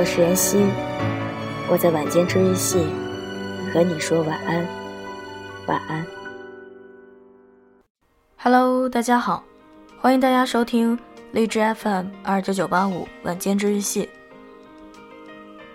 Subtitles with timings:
[0.00, 0.56] 我是妍希，
[1.68, 2.86] 我在晚间治愈系
[3.70, 4.66] 和你说晚安，
[5.66, 6.06] 晚安。
[8.38, 9.44] Hello，大家好，
[10.00, 10.98] 欢迎大家收听
[11.32, 14.08] 荔枝 FM 二九九八五晚间治愈系。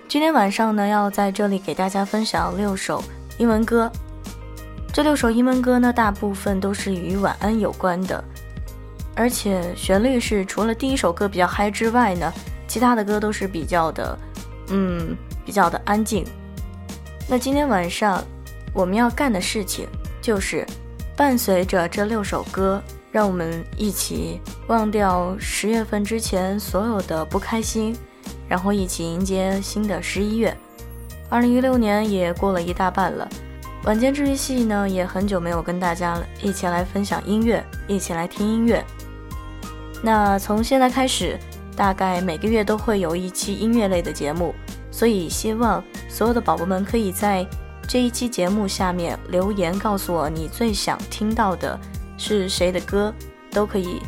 [0.08, 3.04] 今天晚上呢，要在这里给大家分享六首
[3.38, 3.92] 英文歌。
[4.92, 8.24] 这六首英文歌呢，大部分都是与晚安有关的，
[9.16, 12.34] 而且旋律是除了第一首歌比较嗨之外呢，
[12.68, 14.18] 其他的歌都是比较的，
[14.70, 16.26] 嗯，比较的安静。
[17.28, 18.24] 那今天晚上
[18.74, 19.88] 我们要干的事情
[20.22, 20.66] 就是。
[21.18, 27.96] 伴随着这六首歌，让我们一起忘掉十月份之前所有的不开心，
[28.50, 30.54] 然后一起迎接新的十一月。
[31.30, 33.30] 二零一六年也过了一大半了，
[33.86, 38.84] 晚间治愈系呢也很久没有跟大家一起来分享音乐，一起来听音乐。
[40.04, 41.40] 那从现在开始，
[41.76, 44.54] 大概每个月都会有一期音乐类的节目，
[44.90, 47.46] 所以希望所有的宝宝们可以在。
[47.88, 51.80] 这一期节目下面留言告诉我你最想听到的
[52.18, 53.14] 是谁的歌，
[53.52, 54.02] 都可以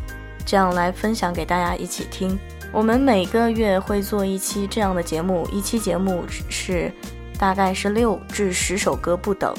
[0.44, 2.36] 这样来分享给大家一起听。
[2.72, 6.92] 我们每个月会做一期这样的节目，一期节目是
[7.38, 9.54] 大概是六至十首歌不等。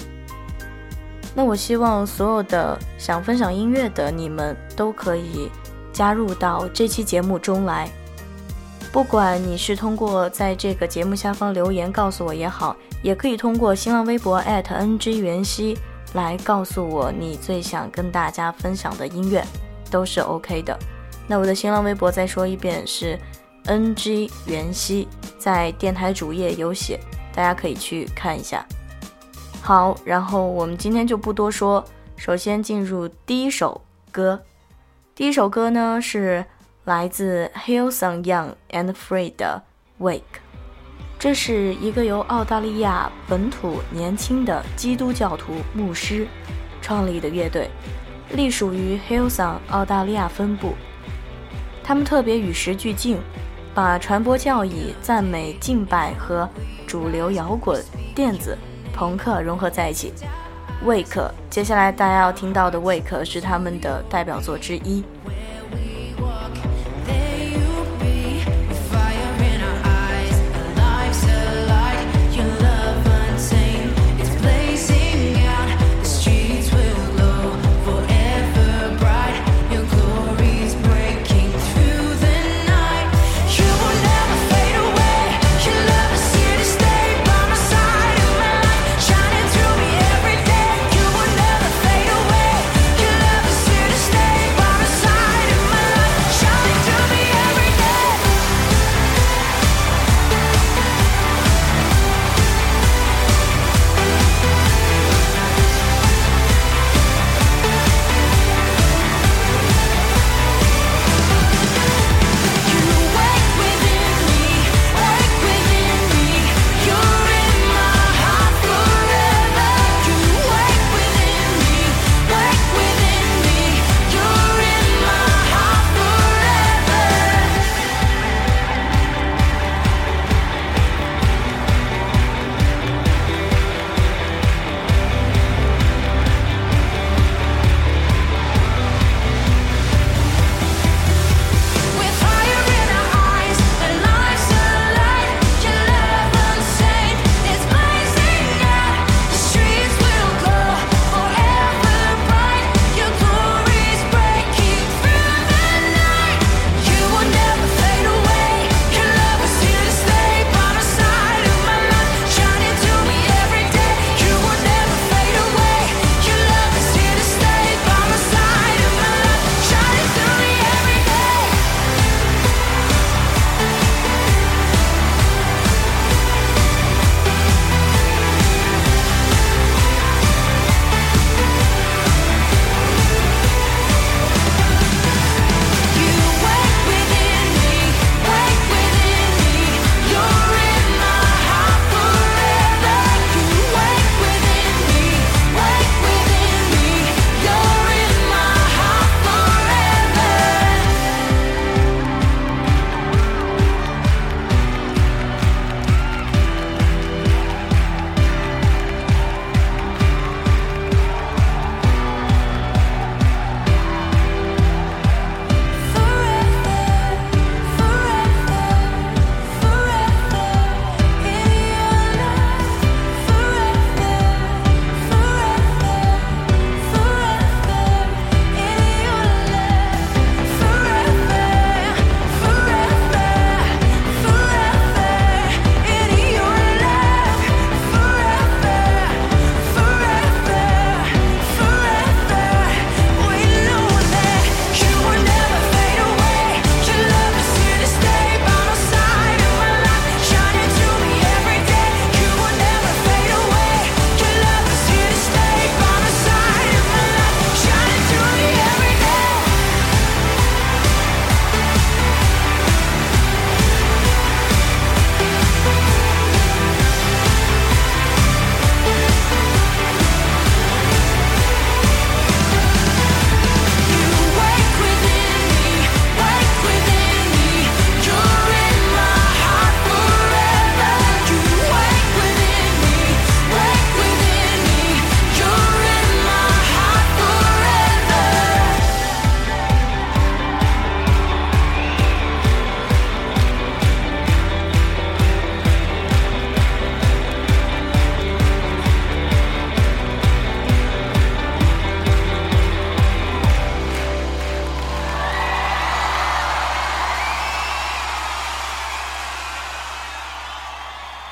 [1.34, 5.50] 那我希望所有的想分享音乐的你们都可以
[5.94, 7.90] 加入到这期节目中来。
[8.92, 15.78] 不管你是通过在这个节目下方留言告诉我也好，也可以通过新浪微博 @ng 袁熙
[16.14, 19.46] 来告诉我你最想跟大家分享的音乐，
[19.92, 20.78] 都是 OK 的。
[21.28, 23.18] 那我的新浪微博再说一遍是
[23.66, 25.08] ng 袁熙，
[25.38, 27.00] 在电台主页有写，
[27.32, 28.66] 大家可以去看一下。
[29.62, 31.86] 好，然后我们今天就不多说，
[32.18, 33.80] 首先进入第一首
[34.12, 34.42] 歌。
[35.14, 36.44] 第一首歌呢是。
[36.90, 39.62] 来自 Hillsong Young and Free 的
[40.00, 40.42] Wake，
[41.20, 46.28] 这是一个由澳大利亚本土年轻的基督教徒牧师
[46.82, 47.70] 创立的乐队，
[48.32, 50.74] 隶属于 Hillsong 澳大利亚分部。
[51.84, 53.20] 他们特别与时俱进，
[53.76, 56.50] 把传播教义、赞美、敬拜和
[56.88, 57.80] 主流摇滚、
[58.16, 58.58] 电子、
[58.96, 60.12] 朋克融合在一起。
[60.84, 65.04] Wake，接下来大家要听到的 Wake 是他们的代表作之一。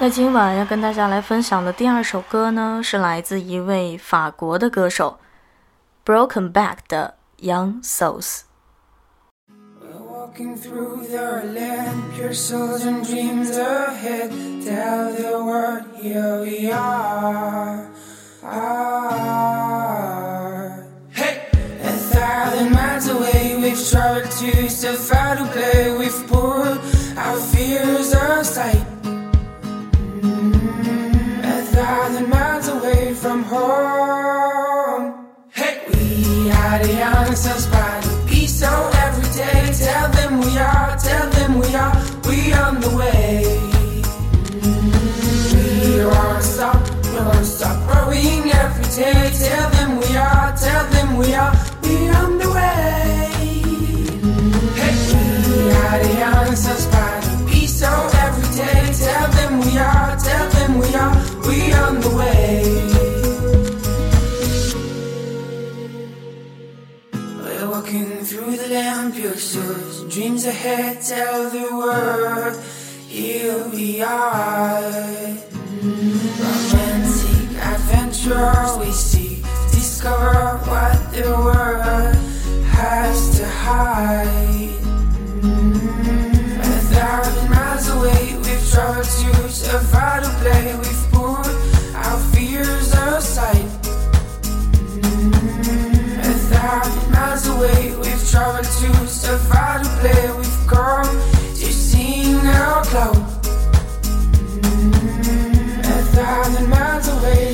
[0.09, 5.19] 今晚要跟大家来分享的第二首歌呢是来自一位法国的歌手
[6.05, 8.43] brokenback 的 young souls
[10.09, 14.31] walking through the lamb your songs and dreams ahead
[14.63, 17.85] tell the world here we are
[18.43, 19.56] ah
[33.27, 35.27] from home.
[35.51, 39.61] Hey, we are the answers by the peace on every day.
[39.85, 41.95] Tell them we are, tell them we are,
[42.27, 43.43] we on the way.
[45.53, 49.29] We are stop, we are stop growing every day.
[49.43, 51.56] Tell them we are, tell them we are.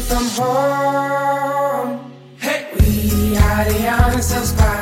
[0.07, 2.12] from home.
[2.39, 4.73] Hey, we are the ourselves.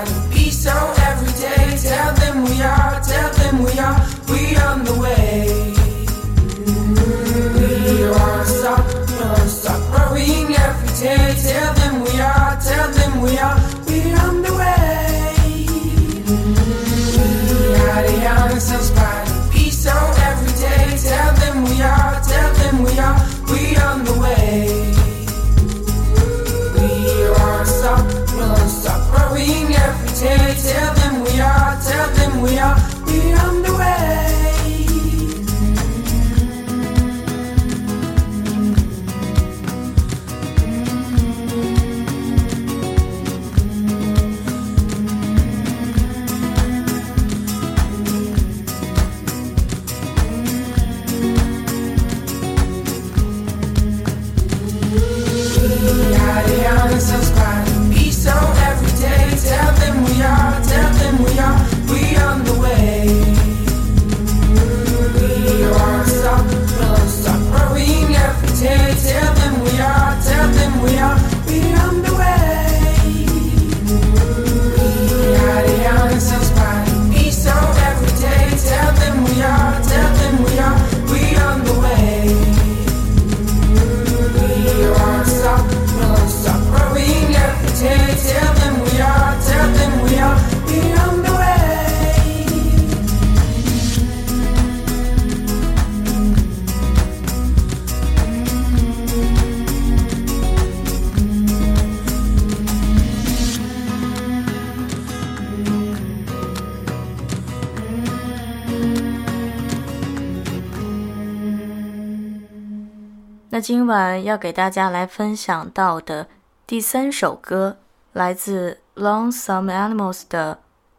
[113.62, 116.28] 今晚要给大家来分享到的
[116.66, 117.78] 第三首歌，
[118.12, 120.58] 来自 Lonesome Animals 的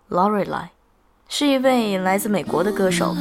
[0.09, 0.69] Lorelei，
[1.28, 3.16] 是一位来自美国的歌手。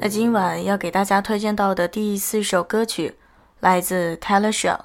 [0.00, 3.14] 那今晚要给大家推荐到的第四首歌曲
[3.60, 4.78] 来自 Taylor Shaw。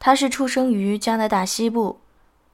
[0.00, 2.00] 他是出生于加拿大西部，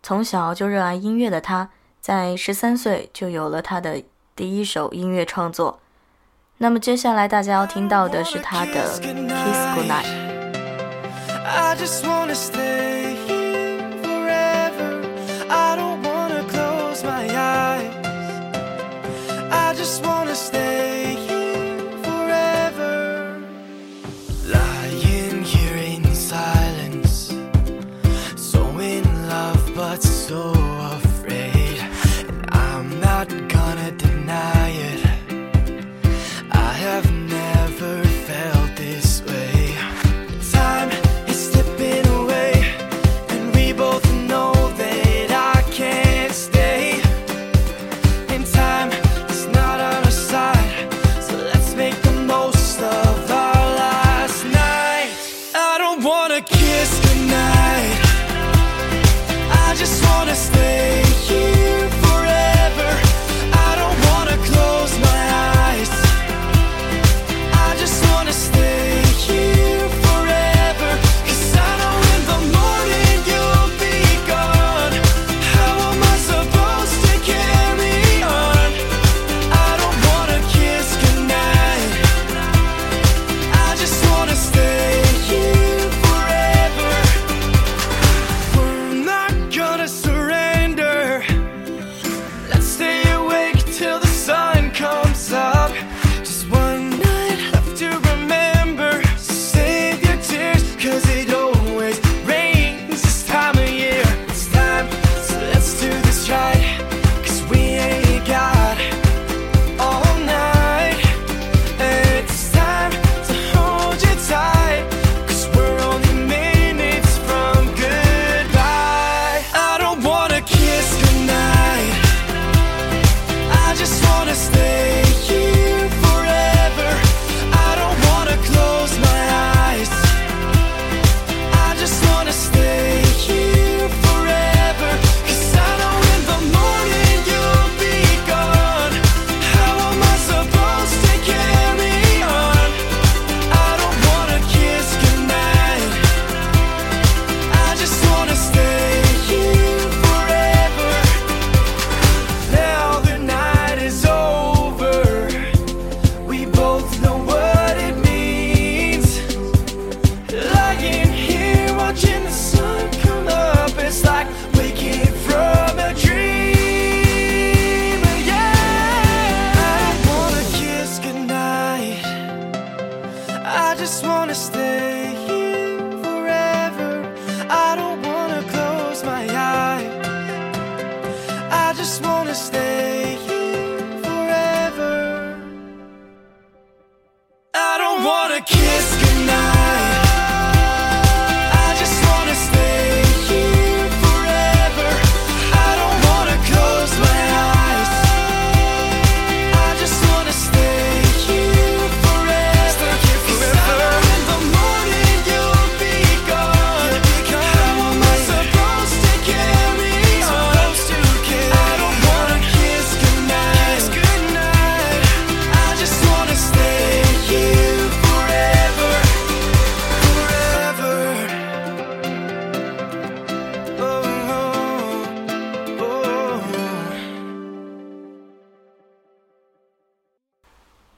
[0.02, 1.70] 从小就热爱音乐的他，
[2.06, 4.00] 在十三岁就有了他的
[4.36, 5.80] 第一首音乐创作。
[6.58, 10.06] 那么接下来大家要听到的是他的《Kiss Goodnight》。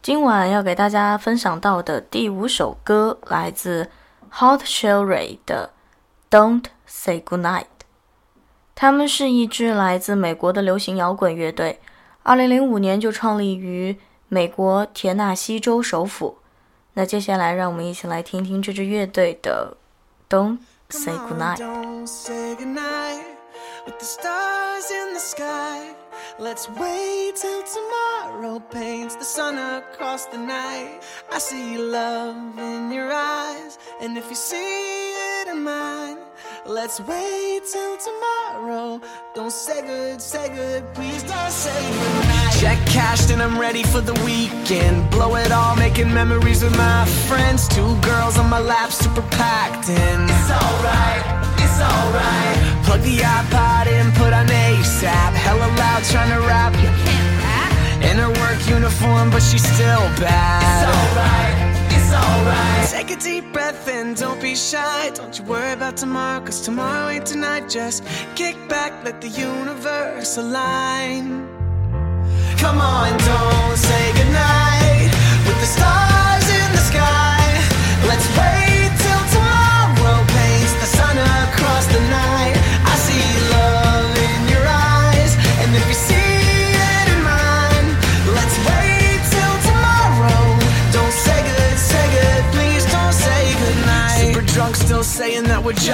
[0.09, 3.91] 今晚要给大家分享到的第五首歌来自
[4.31, 5.69] Hot Cherry 的
[6.35, 7.61] 《Don't Say Goodnight》。
[8.75, 11.79] 他们是一支来自美国的流行摇滚乐队，
[12.23, 16.39] 二零零五年就创立于美国田纳西州首府。
[16.95, 19.77] 那接下来，让我们一起来听听这支乐队的
[20.35, 21.59] 《Don't Say Goodnight》。
[26.41, 26.79] Don't say goodnight with the stars in the sky.
[26.79, 31.01] Let's wait till tomorrow paints the sun across the night.
[31.31, 36.19] I see love in your eyes, and if you see it in mine,
[36.67, 39.01] let's wait till tomorrow.
[39.35, 42.55] Don't say good, say good, please don't say goodnight.
[42.61, 45.11] Check cashed and I'm ready for the weekend.
[45.11, 47.69] Blow it all, making memories with my friends.
[47.69, 50.25] Two girls on my lap, super packed in.
[50.25, 51.38] It's alright,
[51.79, 52.85] it's alright.
[52.85, 55.33] Plug the iPod in, put on ASAP.
[55.35, 56.75] Hella loud, trying to rap.
[56.75, 57.73] You can't rap.
[58.03, 60.63] In her work uniform, but she's still bad.
[60.65, 61.57] It's alright,
[61.95, 62.89] it's alright.
[62.89, 65.11] Take a deep breath and don't be shy.
[65.15, 67.69] Don't you worry about tomorrow, cause tomorrow ain't tonight.
[67.69, 71.47] Just kick back, let the universe align.
[72.59, 75.11] Come on, don't say goodnight
[75.47, 76.08] with the stars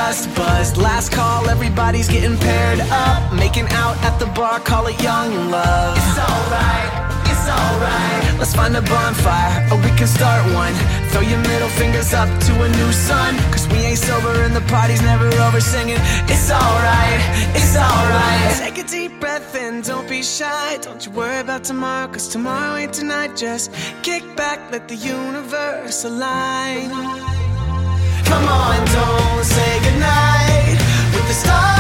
[0.06, 0.76] just buzzed.
[0.76, 5.96] Last call, everybody's getting paired up, making out at the bar, call it young love.
[5.96, 6.90] It's alright.
[7.30, 8.38] It's alright.
[8.38, 10.74] Let's find a bonfire, or we can start one.
[11.10, 13.32] Throw your middle fingers up to a new sun.
[13.52, 16.00] Cause we ain't sober and the party's never over singing.
[16.32, 17.20] It's alright,
[17.58, 18.52] it's alright.
[18.64, 20.78] Take a deep breath and don't be shy.
[20.82, 23.36] Don't you worry about tomorrow, cause tomorrow ain't tonight.
[23.36, 27.33] Just kick back, let the universe align.
[28.34, 30.76] Come on, don't say goodnight.
[31.14, 31.73] With the stars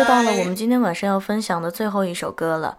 [0.00, 2.78] 就到了我们今天晚上要分享的最后一首歌了。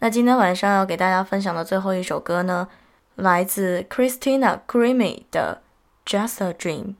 [0.00, 2.66] 那今天晚上要给大家分享的最后一首歌呢，
[3.14, 5.62] 来自 Christina Grimmie 的
[6.10, 6.94] 《Just a Dream》。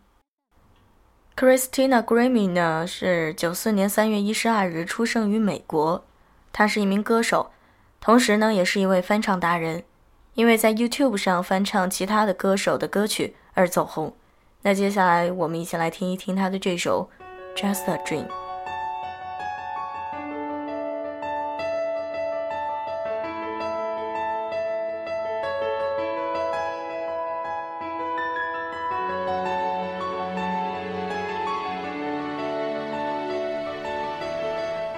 [1.36, 6.04] Christina Grimmie 呢是九四年三月一十二日出生于美国，
[6.52, 7.50] 她是一名歌手，
[8.00, 9.82] 同时呢也是一位翻唱达人，
[10.34, 14.14] 因为在 YouTube 上翻唱其他的歌手的歌曲而走红。
[14.62, 17.10] 那接下来我们一起来听一听她的这首
[17.60, 18.28] 《Just a Dream》。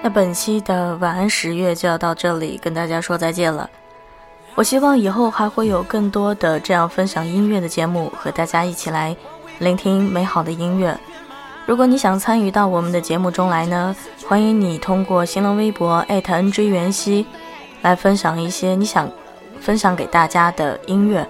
[0.03, 3.71] 那本期的晚安十月就要到这里跟大家说再见了。
[4.55, 9.17] 我希望以后还会有更多的这样分享音乐的节目，和大家一起来
[9.61, 10.99] 聆听美好的音乐。
[11.65, 13.95] 如果你想参与到我们的节目中来呢，
[14.27, 17.25] 欢迎你通过新浪微博 @NG 袁熙
[17.81, 19.09] 来分享一些你想
[19.61, 21.25] 分享给大家的音乐，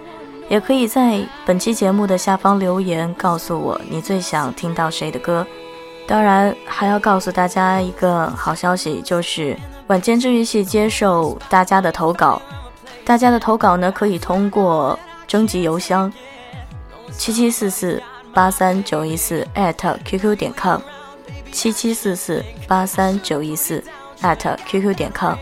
[0.48, 5.46] 也可以在本期节目的下方留言，告诉我你最想听到谁的歌。
[6.06, 12.40] 当然，还要告诉大家一个好消息，就是晚间治愈系接受大家的投稿。
[13.04, 16.12] 大家的投稿呢，可以通过征集邮箱
[17.16, 18.02] 七七四四
[18.34, 19.46] 八三九一四
[20.04, 20.80] @QQ 点 com，
[21.50, 23.82] 七七四四八三九一四
[24.20, 25.36] @QQ 点 com。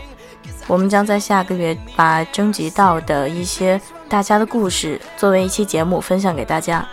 [0.67, 6.87] 我们将在下个月把征集到的一些大家的故事作为一期节目分享给大家，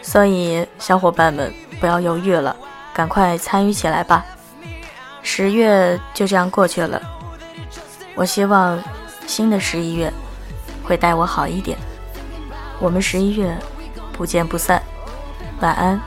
[0.00, 2.56] 所以小伙伴们不要犹豫了，
[2.92, 4.24] 赶快参与起来吧！
[5.22, 7.00] 十月就这样过去了，
[8.14, 8.82] 我希望
[9.26, 10.12] 新的十一月
[10.82, 11.78] 会待我好一点。
[12.78, 13.56] 我们十一月
[14.12, 14.82] 不见不散，
[15.60, 16.00] 晚安，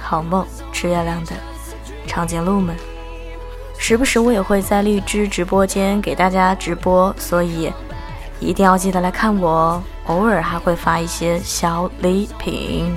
[0.00, 1.32] 好梦，吃月亮的
[2.06, 2.76] 长颈鹿们。
[3.78, 7.72] 时不时我也会在荔枝直播间给大家直播，所以
[8.38, 9.82] 一定要记得来看我哦。
[10.06, 12.94] 偶尔还会发一些小礼品。